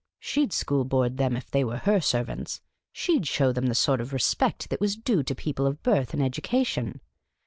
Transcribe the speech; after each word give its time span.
She 0.19 0.47
'd 0.47 0.51
School 0.51 0.83
Board 0.83 1.17
them 1.17 1.37
if 1.37 1.51
they 1.51 1.63
were 1.63 1.77
her 1.77 2.01
servants; 2.01 2.59
she 2.91 3.19
'd 3.19 3.27
show 3.27 3.51
them 3.53 3.67
the 3.67 3.75
sort 3.75 4.01
of 4.01 4.13
respect 4.13 4.71
that 4.71 4.81
was 4.81 4.95
due 4.95 5.21
to 5.21 5.35
people 5.35 5.67
of 5.67 5.83
birth 5.83 6.15
and 6.15 6.23
education. 6.23 7.01